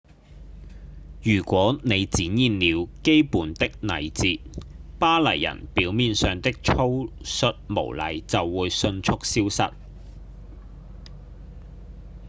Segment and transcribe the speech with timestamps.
[1.21, 4.41] 如果您展現了基本的禮節
[4.97, 9.73] 巴黎人表面上的粗率無禮就會迅速消失